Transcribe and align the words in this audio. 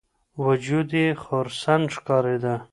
وجود 0.43 0.89
یې 1.01 1.07
خرسن 1.23 1.81
ښکارېده. 1.95 2.55